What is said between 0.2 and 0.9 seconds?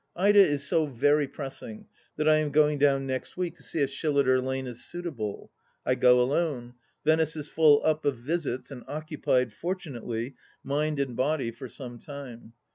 is so